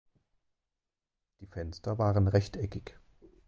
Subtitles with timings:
[1.41, 2.97] Die Fenster waren rechteckig.